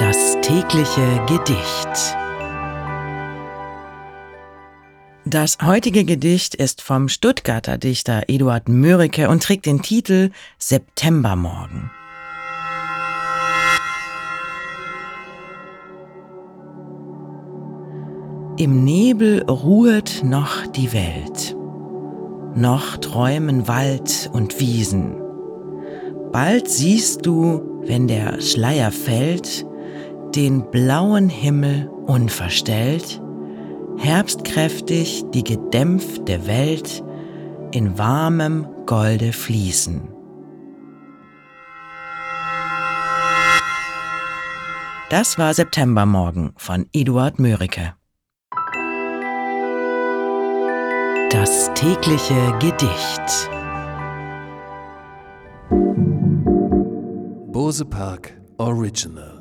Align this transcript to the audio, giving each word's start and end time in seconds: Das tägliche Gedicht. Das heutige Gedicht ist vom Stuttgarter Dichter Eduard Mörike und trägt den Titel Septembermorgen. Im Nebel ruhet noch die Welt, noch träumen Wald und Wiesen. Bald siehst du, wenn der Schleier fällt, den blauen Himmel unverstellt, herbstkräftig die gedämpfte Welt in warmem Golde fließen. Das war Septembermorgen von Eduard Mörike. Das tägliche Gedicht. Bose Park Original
Das 0.00 0.38
tägliche 0.40 1.26
Gedicht. 1.26 2.16
Das 5.26 5.58
heutige 5.62 6.06
Gedicht 6.06 6.54
ist 6.54 6.80
vom 6.80 7.10
Stuttgarter 7.10 7.76
Dichter 7.76 8.22
Eduard 8.28 8.66
Mörike 8.70 9.28
und 9.28 9.42
trägt 9.42 9.66
den 9.66 9.82
Titel 9.82 10.30
Septembermorgen. 10.56 11.90
Im 18.56 18.84
Nebel 18.84 19.42
ruhet 19.42 20.22
noch 20.24 20.66
die 20.68 20.94
Welt, 20.94 21.54
noch 22.54 22.96
träumen 22.96 23.68
Wald 23.68 24.30
und 24.32 24.58
Wiesen. 24.60 25.20
Bald 26.32 26.70
siehst 26.70 27.26
du, 27.26 27.82
wenn 27.82 28.08
der 28.08 28.40
Schleier 28.40 28.92
fällt, 28.92 29.66
den 30.34 30.70
blauen 30.70 31.28
Himmel 31.28 31.88
unverstellt, 32.06 33.20
herbstkräftig 33.98 35.24
die 35.34 35.44
gedämpfte 35.44 36.46
Welt 36.46 37.04
in 37.72 37.98
warmem 37.98 38.66
Golde 38.86 39.32
fließen. 39.32 40.08
Das 45.10 45.38
war 45.38 45.52
Septembermorgen 45.54 46.52
von 46.56 46.86
Eduard 46.92 47.40
Mörike. 47.40 47.94
Das 51.30 51.70
tägliche 51.74 52.58
Gedicht. 52.60 53.50
Bose 57.52 57.84
Park 57.84 58.40
Original 58.58 59.39